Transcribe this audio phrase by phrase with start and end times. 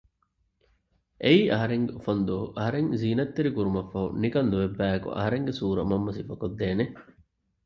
[1.23, 6.85] އެއީ އަހަރެންގެ އުފަންދުވަހު އަހަރެން ޒީނަތްތެރި ކުރުމަށްފަހު ނިކަން ލޯތްބާއެކު އަހަރެންގެ ސޫރަ މަންމަ ސިފަކޮށްދޭނެ